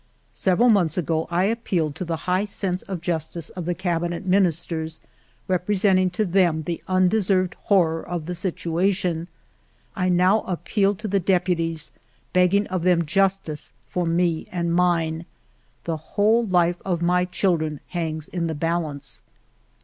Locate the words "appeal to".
10.45-11.07